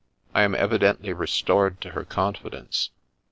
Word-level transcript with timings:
I 0.33 0.41
am 0.41 0.55
evidently 0.55 1.13
restored 1.13 1.79
to 1.81 1.89
her 1.91 2.03
confidence. 2.05 2.89